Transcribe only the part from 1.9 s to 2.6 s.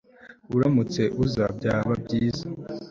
byiza